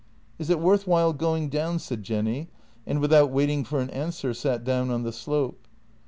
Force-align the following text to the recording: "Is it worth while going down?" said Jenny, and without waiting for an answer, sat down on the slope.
"Is 0.39 0.49
it 0.49 0.59
worth 0.59 0.87
while 0.87 1.13
going 1.13 1.47
down?" 1.49 1.77
said 1.77 2.01
Jenny, 2.01 2.49
and 2.87 2.99
without 2.99 3.29
waiting 3.29 3.63
for 3.63 3.81
an 3.81 3.91
answer, 3.91 4.33
sat 4.33 4.63
down 4.63 4.89
on 4.89 5.03
the 5.03 5.13
slope. 5.13 5.67